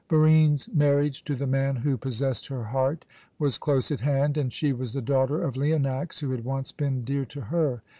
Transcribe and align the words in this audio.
Barine's 0.09 0.67
marriage 0.73 1.23
to 1.25 1.35
the 1.35 1.45
man 1.45 1.75
who 1.75 1.95
possessed 1.95 2.47
her 2.47 2.63
heart 2.63 3.05
was 3.37 3.59
close 3.59 3.91
at 3.91 3.99
hand, 3.99 4.35
and 4.35 4.51
she 4.51 4.73
was 4.73 4.93
the 4.93 4.99
daughter 4.99 5.43
of 5.43 5.55
Leonax, 5.55 6.21
who 6.21 6.31
had 6.31 6.43
once 6.43 6.71
been 6.71 7.03
dear 7.05 7.23
to 7.25 7.39
her. 7.41 7.83